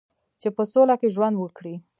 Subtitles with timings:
[0.41, 1.75] چې په سوله کې ژوند وکړي.